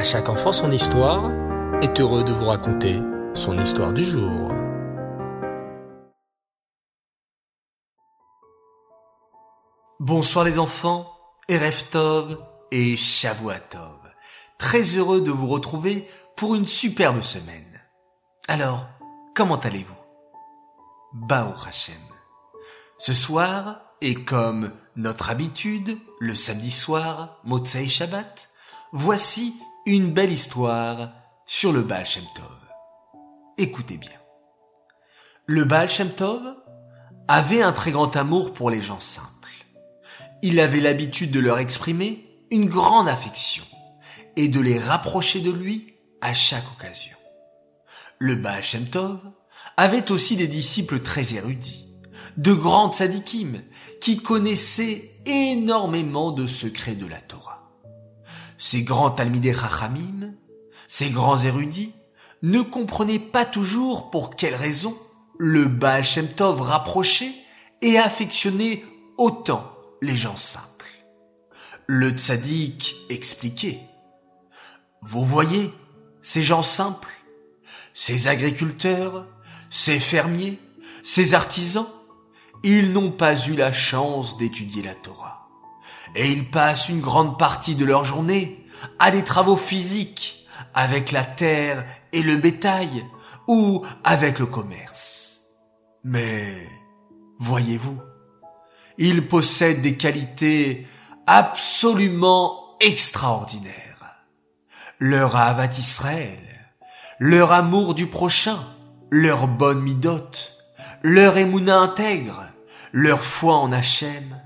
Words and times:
À 0.00 0.02
chaque 0.02 0.30
enfant 0.30 0.50
son 0.50 0.72
histoire 0.72 1.30
est 1.82 2.00
heureux 2.00 2.24
de 2.24 2.32
vous 2.32 2.46
raconter 2.46 2.98
son 3.34 3.58
histoire 3.58 3.92
du 3.92 4.02
jour. 4.02 4.50
Bonsoir 9.98 10.46
les 10.46 10.58
enfants, 10.58 11.14
Erev 11.50 11.84
Tov 11.90 12.42
et 12.70 12.96
Shavuatov. 12.96 13.98
Très 14.58 14.80
heureux 14.96 15.20
de 15.20 15.30
vous 15.30 15.48
retrouver 15.48 16.06
pour 16.34 16.54
une 16.54 16.66
superbe 16.66 17.20
semaine. 17.20 17.82
Alors, 18.48 18.88
comment 19.36 19.60
allez-vous? 19.60 20.00
Bao 21.12 21.52
Hashem. 21.68 22.00
Ce 22.96 23.12
soir, 23.12 23.82
et 24.00 24.14
comme 24.24 24.72
notre 24.96 25.28
habitude, 25.28 25.98
le 26.20 26.34
samedi 26.34 26.70
soir, 26.70 27.38
Motsei 27.44 27.86
Shabbat, 27.86 28.48
voici 28.92 29.54
une 29.86 30.12
belle 30.12 30.32
histoire 30.32 31.12
sur 31.46 31.72
le 31.72 31.82
Baal 31.82 32.04
Shem 32.04 32.24
Tov. 32.34 32.58
Écoutez 33.56 33.96
bien. 33.96 34.10
Le 35.46 35.64
Baal 35.64 35.88
Shem 35.88 36.10
Tov 36.10 36.42
avait 37.28 37.62
un 37.62 37.72
très 37.72 37.90
grand 37.90 38.14
amour 38.16 38.52
pour 38.52 38.70
les 38.70 38.82
gens 38.82 39.00
simples. 39.00 39.26
Il 40.42 40.60
avait 40.60 40.80
l'habitude 40.80 41.30
de 41.30 41.40
leur 41.40 41.58
exprimer 41.58 42.26
une 42.50 42.68
grande 42.68 43.08
affection 43.08 43.64
et 44.36 44.48
de 44.48 44.60
les 44.60 44.78
rapprocher 44.78 45.40
de 45.40 45.50
lui 45.50 45.94
à 46.20 46.34
chaque 46.34 46.70
occasion. 46.76 47.16
Le 48.18 48.34
Baal 48.34 48.62
Shem 48.62 48.86
Tov 48.86 49.18
avait 49.76 50.10
aussi 50.10 50.36
des 50.36 50.48
disciples 50.48 51.00
très 51.00 51.34
érudits, 51.34 51.86
de 52.36 52.52
grandes 52.52 52.94
sadikim 52.94 53.62
qui 54.00 54.22
connaissaient 54.22 55.22
énormément 55.26 56.32
de 56.32 56.46
secrets 56.46 56.96
de 56.96 57.06
la 57.06 57.20
Torah. 57.20 57.59
Ces 58.62 58.82
grands 58.82 59.10
Talmidei 59.10 59.54
Chachamim, 59.54 60.34
ces 60.86 61.08
grands 61.08 61.42
érudits, 61.42 61.94
ne 62.42 62.60
comprenaient 62.60 63.18
pas 63.18 63.46
toujours 63.46 64.10
pour 64.10 64.36
quelle 64.36 64.54
raison 64.54 64.94
le 65.38 65.64
Baal 65.64 66.04
Shem 66.04 66.28
Tov 66.28 66.60
rapprochait 66.60 67.32
et 67.80 67.98
affectionnait 67.98 68.84
autant 69.16 69.64
les 70.02 70.14
gens 70.14 70.36
simples. 70.36 70.90
Le 71.86 72.10
tzaddik 72.10 72.96
expliquait. 73.08 73.80
Vous 75.00 75.24
voyez, 75.24 75.72
ces 76.20 76.42
gens 76.42 76.62
simples, 76.62 77.18
ces 77.94 78.28
agriculteurs, 78.28 79.26
ces 79.70 79.98
fermiers, 79.98 80.60
ces 81.02 81.32
artisans, 81.32 81.88
ils 82.62 82.92
n'ont 82.92 83.10
pas 83.10 83.40
eu 83.46 83.56
la 83.56 83.72
chance 83.72 84.36
d'étudier 84.36 84.82
la 84.82 84.94
Torah. 84.94 85.39
Et 86.14 86.30
ils 86.30 86.50
passent 86.50 86.88
une 86.88 87.00
grande 87.00 87.38
partie 87.38 87.74
de 87.74 87.84
leur 87.84 88.04
journée 88.04 88.64
à 88.98 89.10
des 89.10 89.24
travaux 89.24 89.56
physiques 89.56 90.46
avec 90.74 91.12
la 91.12 91.24
terre 91.24 91.84
et 92.12 92.22
le 92.22 92.36
bétail 92.36 93.04
ou 93.46 93.84
avec 94.04 94.38
le 94.38 94.46
commerce. 94.46 95.42
Mais, 96.04 96.54
voyez-vous, 97.38 98.00
ils 98.98 99.26
possèdent 99.26 99.82
des 99.82 99.96
qualités 99.96 100.86
absolument 101.26 102.76
extraordinaires. 102.80 104.24
Leur 104.98 105.36
Avat 105.36 105.78
Israël, 105.78 106.38
leur 107.18 107.52
amour 107.52 107.94
du 107.94 108.06
prochain, 108.06 108.58
leur 109.10 109.46
bonne 109.46 109.80
midote, 109.80 110.56
leur 111.02 111.38
émouna 111.38 111.78
intègre, 111.78 112.46
leur 112.92 113.20
foi 113.20 113.56
en 113.56 113.72
Hachem, 113.72 114.40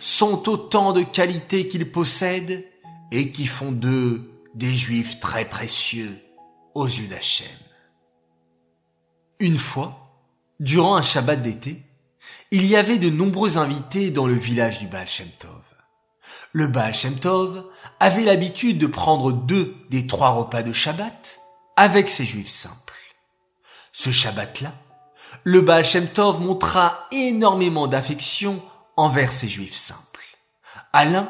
sont 0.00 0.48
autant 0.48 0.92
de 0.92 1.02
qualités 1.02 1.68
qu'ils 1.68 1.92
possèdent 1.92 2.66
et 3.12 3.30
qui 3.30 3.46
font 3.46 3.70
d'eux 3.70 4.30
des 4.54 4.74
juifs 4.74 5.20
très 5.20 5.44
précieux 5.44 6.18
aux 6.74 6.86
yeux 6.86 7.06
d'Hachem. 7.06 7.46
Une 9.38 9.58
fois, 9.58 10.24
durant 10.58 10.96
un 10.96 11.02
Shabbat 11.02 11.40
d'été, 11.40 11.82
il 12.50 12.66
y 12.66 12.76
avait 12.76 12.98
de 12.98 13.10
nombreux 13.10 13.58
invités 13.58 14.10
dans 14.10 14.26
le 14.26 14.34
village 14.34 14.78
du 14.78 14.86
Baal 14.86 15.06
Shem 15.06 15.28
Tov. 15.38 15.62
Le 16.52 16.66
Baal 16.66 16.94
Shem 16.94 17.16
Tov 17.16 17.64
avait 18.00 18.24
l'habitude 18.24 18.78
de 18.78 18.86
prendre 18.86 19.32
deux 19.32 19.76
des 19.90 20.06
trois 20.06 20.30
repas 20.30 20.62
de 20.62 20.72
Shabbat 20.72 21.40
avec 21.76 22.10
ses 22.10 22.24
juifs 22.24 22.48
simples. 22.48 22.76
Ce 23.92 24.10
Shabbat-là, 24.10 24.72
le 25.44 25.60
Baal 25.60 25.84
Shem 25.84 26.08
Tov 26.08 26.40
montra 26.40 27.06
énormément 27.12 27.86
d'affection 27.86 28.60
envers 28.96 29.32
ses 29.32 29.48
juifs 29.48 29.76
simples. 29.76 30.36
À 30.92 31.04
l'un, 31.04 31.28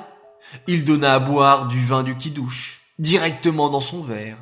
il 0.66 0.84
donna 0.84 1.14
à 1.14 1.18
boire 1.18 1.66
du 1.66 1.84
vin 1.84 2.02
du 2.02 2.16
kidouche 2.16 2.80
directement 2.98 3.68
dans 3.68 3.80
son 3.80 4.02
verre. 4.02 4.38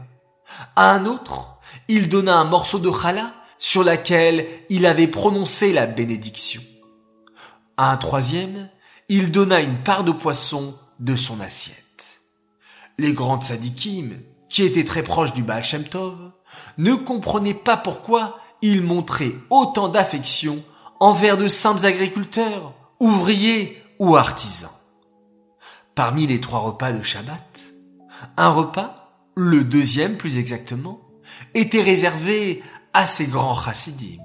À 0.76 0.92
un 0.92 1.06
autre, 1.06 1.58
il 1.88 2.08
donna 2.08 2.36
un 2.36 2.44
morceau 2.44 2.78
de 2.78 2.90
challah 2.90 3.32
sur 3.58 3.84
laquelle 3.84 4.46
il 4.68 4.86
avait 4.86 5.08
prononcé 5.08 5.72
la 5.72 5.86
bénédiction. 5.86 6.62
À 7.76 7.92
un 7.92 7.96
troisième, 7.96 8.68
il 9.08 9.30
donna 9.30 9.60
une 9.60 9.82
part 9.82 10.04
de 10.04 10.12
poisson 10.12 10.74
de 10.98 11.16
son 11.16 11.40
assiette. 11.40 11.76
Les 12.98 13.12
grandes 13.12 13.44
sadikim, 13.44 14.20
qui 14.48 14.64
étaient 14.64 14.84
très 14.84 15.02
proches 15.02 15.34
du 15.34 15.42
Baal 15.42 15.62
Shem 15.62 15.84
Tov, 15.84 16.32
ne 16.78 16.94
comprenaient 16.94 17.54
pas 17.54 17.76
pourquoi 17.76 18.38
il 18.62 18.82
montrait 18.82 19.34
autant 19.50 19.88
d'affection 19.88 20.58
envers 20.98 21.36
de 21.36 21.46
simples 21.46 21.86
agriculteurs, 21.86 22.74
ouvriers 23.00 23.82
ou 23.98 24.16
artisans. 24.16 24.70
Parmi 25.94 26.26
les 26.26 26.41
trois 26.41 26.60
repas 26.60 26.92
de 26.92 27.03
Shabbat, 27.03 27.60
un 28.36 28.50
repas, 28.50 29.31
le 29.34 29.64
deuxième 29.64 30.16
plus 30.16 30.38
exactement, 30.38 31.00
était 31.54 31.82
réservé 31.82 32.62
à 32.92 33.06
ces 33.06 33.26
grands 33.26 33.54
chassidim, 33.54 34.22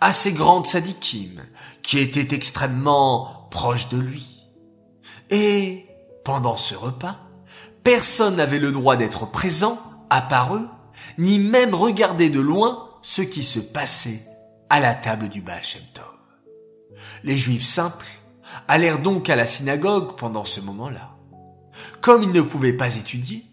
à 0.00 0.12
ces 0.12 0.32
grandes 0.32 0.66
sadikim, 0.66 1.42
qui 1.82 1.98
étaient 1.98 2.34
extrêmement 2.34 3.48
proches 3.50 3.88
de 3.88 3.98
lui. 3.98 4.44
Et, 5.30 5.86
pendant 6.24 6.56
ce 6.56 6.74
repas, 6.74 7.16
personne 7.82 8.36
n'avait 8.36 8.58
le 8.58 8.72
droit 8.72 8.96
d'être 8.96 9.30
présent, 9.30 9.78
à 10.10 10.20
part 10.20 10.56
eux, 10.56 10.68
ni 11.18 11.38
même 11.38 11.74
regarder 11.74 12.30
de 12.30 12.40
loin 12.40 12.88
ce 13.02 13.22
qui 13.22 13.42
se 13.42 13.60
passait 13.60 14.24
à 14.70 14.80
la 14.80 14.94
table 14.94 15.28
du 15.28 15.40
Baal 15.40 15.62
Shem 15.62 15.82
Tov. 15.94 16.15
Les 17.24 17.36
juifs 17.36 17.64
simples 17.64 18.06
allèrent 18.68 19.00
donc 19.00 19.28
à 19.30 19.36
la 19.36 19.46
synagogue 19.46 20.16
pendant 20.16 20.44
ce 20.44 20.60
moment-là. 20.60 21.16
Comme 22.00 22.22
ils 22.22 22.32
ne 22.32 22.40
pouvaient 22.40 22.72
pas 22.72 22.94
étudier, 22.96 23.44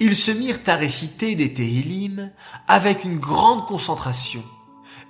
ils 0.00 0.16
se 0.16 0.30
mirent 0.30 0.60
à 0.66 0.76
réciter 0.76 1.34
des 1.34 1.52
Tehillim 1.52 2.30
avec 2.68 3.04
une 3.04 3.18
grande 3.18 3.66
concentration 3.66 4.42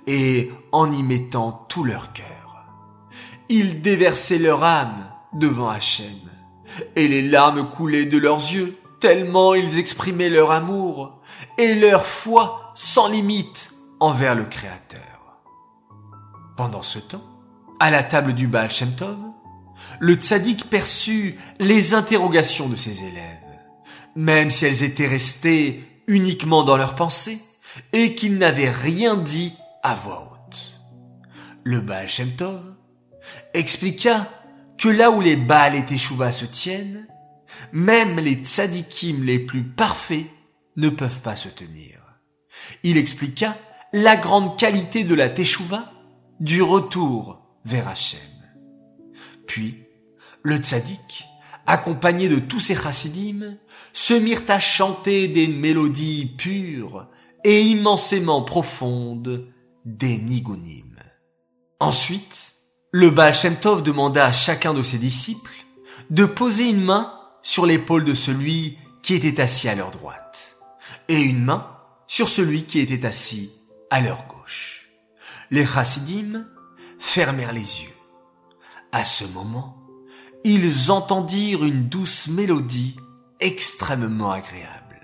et 0.07 0.51
en 0.71 0.91
y 0.91 1.03
mettant 1.03 1.65
tout 1.69 1.83
leur 1.83 2.13
cœur. 2.13 2.65
Ils 3.49 3.81
déversaient 3.81 4.39
leur 4.39 4.63
âme 4.63 5.11
devant 5.33 5.69
Hachem 5.69 6.07
et 6.95 7.07
les 7.07 7.21
larmes 7.21 7.69
coulaient 7.69 8.05
de 8.05 8.17
leurs 8.17 8.39
yeux 8.39 8.77
tellement 8.99 9.53
ils 9.53 9.79
exprimaient 9.79 10.29
leur 10.29 10.51
amour 10.51 11.19
et 11.57 11.75
leur 11.75 12.05
foi 12.05 12.71
sans 12.73 13.09
limite 13.09 13.73
envers 13.99 14.33
le 14.33 14.45
Créateur. 14.45 15.41
Pendant 16.55 16.83
ce 16.83 16.99
temps, 16.99 17.32
à 17.79 17.91
la 17.91 18.03
table 18.03 18.33
du 18.33 18.47
Baal 18.47 18.69
Shem 18.69 18.93
Tov, 18.95 19.17
le 19.99 20.15
tzaddik 20.15 20.69
perçut 20.69 21.37
les 21.59 21.93
interrogations 21.93 22.69
de 22.69 22.75
ses 22.75 23.03
élèves, 23.03 23.39
même 24.15 24.51
si 24.51 24.65
elles 24.65 24.83
étaient 24.83 25.07
restées 25.07 25.83
uniquement 26.07 26.63
dans 26.63 26.77
leurs 26.77 26.95
pensées 26.95 27.39
et 27.91 28.15
qu'ils 28.15 28.37
n'avaient 28.37 28.69
rien 28.69 29.17
dit 29.17 29.53
à 29.81 29.95
voix 29.95 30.31
haute. 30.31 30.81
Le 31.63 31.79
Baal 31.79 32.07
Shem 32.07 32.31
Tov 32.31 32.61
expliqua 33.53 34.27
que 34.77 34.89
là 34.89 35.11
où 35.11 35.21
les 35.21 35.35
Baal 35.35 35.75
et 35.75 35.85
Teshuvah 35.85 36.31
se 36.31 36.45
tiennent, 36.45 37.07
même 37.71 38.19
les 38.19 38.35
tzadikim 38.35 39.23
les 39.23 39.39
plus 39.39 39.63
parfaits 39.63 40.25
ne 40.75 40.89
peuvent 40.89 41.21
pas 41.21 41.35
se 41.35 41.49
tenir. 41.49 42.01
Il 42.83 42.97
expliqua 42.97 43.57
la 43.93 44.15
grande 44.17 44.57
qualité 44.57 45.03
de 45.03 45.15
la 45.15 45.29
Teshuvah, 45.29 45.91
du 46.39 46.61
retour 46.61 47.42
vers 47.65 47.87
Hachem. 47.87 48.19
Puis, 49.47 49.83
le 50.43 50.57
tzaddik, 50.57 51.25
accompagné 51.65 52.29
de 52.29 52.39
tous 52.39 52.59
ses 52.59 52.75
chassidim, 52.75 53.57
se 53.93 54.13
mirent 54.13 54.49
à 54.49 54.59
chanter 54.59 55.27
des 55.27 55.47
mélodies 55.47 56.33
pures 56.37 57.07
et 57.43 57.61
immensément 57.61 58.41
profondes 58.41 59.47
des 59.85 60.17
nigunim. 60.17 60.97
Ensuite, 61.79 62.53
le 62.91 63.09
Baal 63.09 63.33
Shem 63.33 63.55
Tov 63.55 63.83
demanda 63.83 64.25
à 64.25 64.31
chacun 64.31 64.73
de 64.73 64.83
ses 64.83 64.97
disciples 64.97 65.65
de 66.09 66.25
poser 66.25 66.69
une 66.69 66.83
main 66.83 67.13
sur 67.41 67.65
l'épaule 67.65 68.05
de 68.05 68.13
celui 68.13 68.77
qui 69.01 69.15
était 69.15 69.41
assis 69.41 69.67
à 69.67 69.75
leur 69.75 69.91
droite 69.91 70.57
et 71.07 71.21
une 71.21 71.43
main 71.43 71.67
sur 72.07 72.29
celui 72.29 72.63
qui 72.63 72.79
était 72.79 73.05
assis 73.05 73.49
à 73.89 73.99
leur 73.99 74.27
gauche. 74.27 74.89
Les 75.51 75.65
chassidim 75.65 76.45
fermèrent 77.13 77.53
les 77.53 77.83
yeux. 77.83 77.95
À 78.91 79.05
ce 79.05 79.23
moment, 79.23 79.77
ils 80.43 80.89
entendirent 80.89 81.63
une 81.63 81.87
douce 81.87 82.27
mélodie 82.27 82.95
extrêmement 83.39 84.31
agréable. 84.31 84.99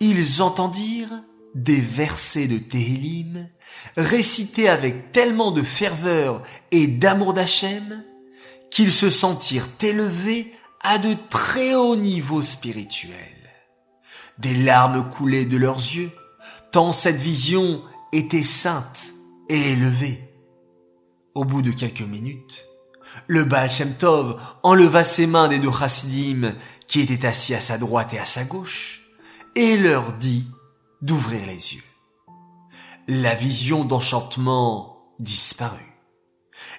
ils 0.00 0.42
entendirent 0.42 1.22
des 1.54 1.80
versets 1.80 2.48
de 2.48 2.58
Tehillim 2.58 3.48
récités 3.96 4.68
avec 4.68 5.12
tellement 5.12 5.52
de 5.52 5.62
ferveur 5.62 6.42
et 6.72 6.88
d'amour 6.88 7.32
d'Hachem 7.32 8.02
qu'ils 8.72 8.92
se 8.92 9.08
sentirent 9.08 9.68
élevés 9.80 10.52
à 10.80 10.98
de 10.98 11.14
très 11.30 11.76
hauts 11.76 11.94
niveaux 11.94 12.42
spirituels. 12.42 13.52
Des 14.38 14.54
larmes 14.54 15.08
coulaient 15.10 15.44
de 15.44 15.58
leurs 15.58 15.76
yeux, 15.76 16.10
tant 16.72 16.90
cette 16.90 17.20
vision 17.20 17.84
était 18.10 18.42
sainte 18.42 19.12
et 19.48 19.70
élevée. 19.70 20.33
Au 21.34 21.44
bout 21.44 21.62
de 21.62 21.72
quelques 21.72 22.00
minutes, 22.00 22.64
le 23.26 23.44
Baal 23.44 23.68
Shem 23.68 23.94
Tov 23.94 24.40
enleva 24.62 25.02
ses 25.02 25.26
mains 25.26 25.48
des 25.48 25.58
deux 25.58 25.72
chassidim 25.72 26.54
qui 26.86 27.00
étaient 27.00 27.26
assis 27.26 27.54
à 27.54 27.60
sa 27.60 27.76
droite 27.76 28.14
et 28.14 28.18
à 28.18 28.24
sa 28.24 28.44
gauche 28.44 29.02
et 29.56 29.76
leur 29.76 30.12
dit 30.12 30.46
d'ouvrir 31.02 31.46
les 31.46 31.74
yeux. 31.74 31.82
La 33.08 33.34
vision 33.34 33.84
d'enchantement 33.84 35.12
disparut. 35.18 35.98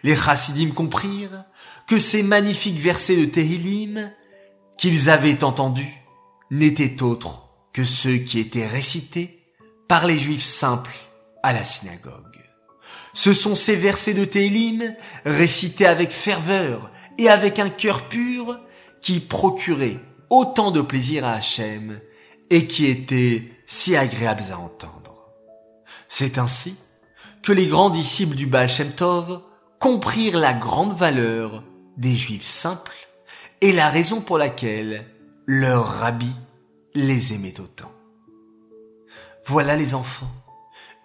Les 0.04 0.16
chassidim 0.16 0.72
comprirent 0.72 1.44
que 1.88 2.00
ces 2.00 2.24
magnifiques 2.24 2.80
versets 2.80 3.18
de 3.18 3.26
Tehillim 3.26 4.12
qu'ils 4.78 5.10
avaient 5.10 5.44
entendus 5.44 6.02
n'étaient 6.50 7.04
autres 7.04 7.50
que 7.74 7.84
ceux 7.84 8.18
qui 8.18 8.40
étaient 8.40 8.68
récités 8.68 9.44
par 9.90 10.08
les 10.08 10.18
juifs 10.18 10.44
simples 10.44 10.96
à 11.44 11.52
la 11.52 11.66
synagogue. 11.66 12.45
Ce 13.16 13.32
sont 13.32 13.56
ces 13.56 13.78
versets 13.78 14.14
de 14.14 14.26
Tehillim 14.26 14.94
récités 15.24 15.86
avec 15.86 16.12
ferveur 16.12 16.92
et 17.18 17.30
avec 17.30 17.60
un 17.60 17.70
cœur 17.70 18.10
pur 18.10 18.60
qui 19.02 19.22
procuraient 19.22 20.00
autant 20.30 20.70
de 20.70 20.82
plaisir 20.82 21.26
à 21.26 21.32
Hachem 21.32 22.02
et 22.50 22.68
qui 22.68 22.88
étaient 22.88 23.50
si 23.66 23.96
agréables 23.96 24.52
à 24.52 24.60
entendre. 24.60 25.32
C'est 26.10 26.38
ainsi 26.38 26.76
que 27.42 27.54
les 27.54 27.68
grands 27.68 27.90
disciples 27.90 28.36
du 28.36 28.48
Baal 28.48 28.68
Shem 28.68 28.92
Tov 28.92 29.42
comprirent 29.80 30.38
la 30.38 30.54
grande 30.54 30.94
valeur 30.94 31.64
des 31.96 32.16
juifs 32.16 32.44
simples 32.44 33.08
et 33.62 33.72
la 33.72 33.90
raison 33.90 34.20
pour 34.20 34.38
laquelle 34.38 35.06
leur 35.46 35.86
rabbi 35.86 36.32
les 36.94 37.34
aimait 37.34 37.62
autant. 37.62 37.94
Voilà 39.46 39.78
les 39.78 39.96
enfants, 39.96 40.32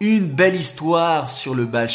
une 0.01 0.29
belle 0.29 0.55
histoire 0.55 1.29
sur 1.29 1.53
le 1.53 1.65
Baal 1.65 1.87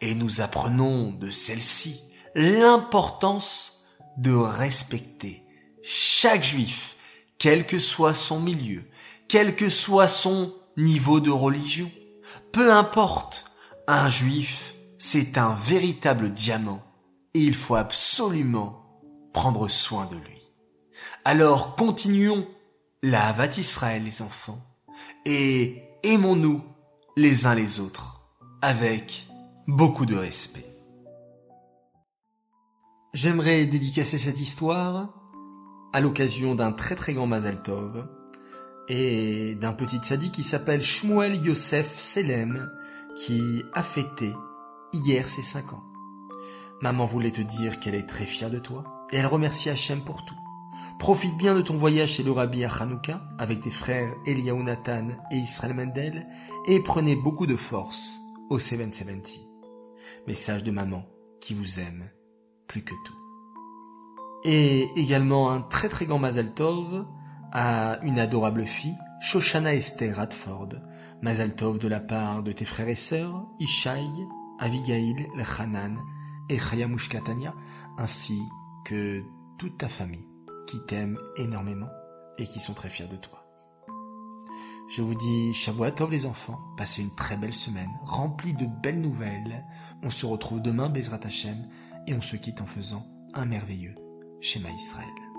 et 0.00 0.14
nous 0.14 0.40
apprenons 0.40 1.12
de 1.12 1.30
celle-ci 1.30 2.00
l'importance 2.34 3.84
de 4.16 4.32
respecter 4.32 5.42
chaque 5.82 6.42
juif, 6.42 6.96
quel 7.36 7.66
que 7.66 7.78
soit 7.78 8.14
son 8.14 8.40
milieu, 8.40 8.82
quel 9.28 9.56
que 9.56 9.68
soit 9.68 10.08
son 10.08 10.54
niveau 10.78 11.20
de 11.20 11.30
religion. 11.30 11.90
Peu 12.50 12.72
importe, 12.72 13.52
un 13.86 14.08
juif, 14.08 14.74
c'est 14.96 15.36
un 15.36 15.52
véritable 15.52 16.30
diamant 16.30 16.82
et 17.34 17.40
il 17.40 17.54
faut 17.54 17.74
absolument 17.74 19.02
prendre 19.34 19.68
soin 19.68 20.06
de 20.06 20.16
lui. 20.16 20.40
Alors 21.26 21.76
continuons 21.76 22.48
la 23.02 23.26
Havat 23.26 23.58
Israël 23.58 24.02
les 24.02 24.22
enfants 24.22 24.62
et 25.26 25.83
aimons-nous 26.04 26.62
les 27.16 27.46
uns 27.46 27.54
les 27.54 27.80
autres 27.80 28.20
avec 28.60 29.26
beaucoup 29.66 30.04
de 30.04 30.14
respect. 30.14 30.66
J'aimerais 33.14 33.64
dédicacer 33.64 34.18
cette 34.18 34.38
histoire 34.38 35.14
à 35.94 36.00
l'occasion 36.00 36.54
d'un 36.54 36.72
très 36.72 36.94
très 36.94 37.14
grand 37.14 37.26
Mazal 37.26 37.62
Tov 37.62 38.06
et 38.88 39.54
d'un 39.54 39.72
petit 39.72 39.96
tzaddik 39.96 40.32
qui 40.32 40.42
s'appelle 40.42 40.82
Shmuel 40.82 41.42
Yosef 41.42 41.98
Selem 41.98 42.70
qui 43.16 43.62
a 43.72 43.82
fêté 43.82 44.30
hier 44.92 45.26
ses 45.26 45.42
cinq 45.42 45.72
ans. 45.72 45.84
Maman 46.82 47.06
voulait 47.06 47.30
te 47.30 47.40
dire 47.40 47.80
qu'elle 47.80 47.94
est 47.94 48.08
très 48.08 48.26
fière 48.26 48.50
de 48.50 48.58
toi 48.58 49.06
et 49.10 49.16
elle 49.16 49.26
remercie 49.26 49.70
Hachem 49.70 50.02
pour 50.02 50.26
tout. 50.26 50.36
Profite 50.98 51.36
bien 51.36 51.54
de 51.54 51.62
ton 51.62 51.76
voyage 51.76 52.14
chez 52.14 52.22
le 52.22 52.32
Rabbi 52.32 52.64
à 52.64 52.68
Hanouka 52.68 53.22
avec 53.38 53.60
tes 53.60 53.70
frères 53.70 54.14
Eliyahu 54.26 54.62
Nathan 54.62 55.08
et 55.30 55.36
Israël 55.36 55.74
Mendel 55.74 56.26
et 56.66 56.80
prenez 56.80 57.16
beaucoup 57.16 57.46
de 57.46 57.56
force 57.56 58.18
au 58.50 58.58
770. 58.58 59.40
Message 60.26 60.64
de 60.64 60.70
maman 60.70 61.04
qui 61.40 61.54
vous 61.54 61.80
aime 61.80 62.10
plus 62.66 62.82
que 62.82 62.94
tout. 63.04 63.18
Et 64.44 64.88
également 64.96 65.50
un 65.50 65.60
très 65.60 65.88
très 65.88 66.06
grand 66.06 66.18
Mazal 66.18 66.52
Tov 66.52 67.06
à 67.52 67.98
une 68.02 68.18
adorable 68.18 68.64
fille, 68.64 68.96
Shoshana 69.20 69.74
Esther 69.74 70.16
Radford. 70.16 70.70
Mazal 71.22 71.54
Tov 71.54 71.78
de 71.78 71.88
la 71.88 72.00
part 72.00 72.42
de 72.42 72.52
tes 72.52 72.64
frères 72.64 72.88
et 72.88 72.94
sœurs, 72.94 73.46
Ishaï, 73.60 74.08
Avigail, 74.58 75.28
Lechanan 75.36 75.96
et 76.50 76.58
Chayamushkatania, 76.58 77.54
ainsi 77.96 78.38
que 78.84 79.22
toute 79.58 79.78
ta 79.78 79.88
famille 79.88 80.33
qui 80.66 80.80
t'aime 80.86 81.18
énormément 81.36 81.90
et 82.38 82.46
qui 82.46 82.60
sont 82.60 82.74
très 82.74 82.90
fiers 82.90 83.08
de 83.08 83.16
toi. 83.16 83.44
Je 84.88 85.02
vous 85.02 85.14
dis 85.14 85.54
Shavuatov 85.54 86.10
les 86.10 86.26
enfants, 86.26 86.58
passez 86.76 87.02
une 87.02 87.14
très 87.14 87.36
belle 87.36 87.54
semaine, 87.54 87.90
remplie 88.04 88.54
de 88.54 88.66
belles 88.66 89.00
nouvelles. 89.00 89.64
On 90.02 90.10
se 90.10 90.26
retrouve 90.26 90.60
demain, 90.60 90.90
Bezrat 90.90 91.20
Hashem, 91.24 91.68
et 92.06 92.14
on 92.14 92.20
se 92.20 92.36
quitte 92.36 92.60
en 92.60 92.66
faisant 92.66 93.06
un 93.32 93.46
merveilleux 93.46 93.94
schéma 94.40 94.70
Israël. 94.70 95.33